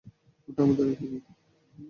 [0.47, 1.21] ওটা আমাদেরই কুকুর!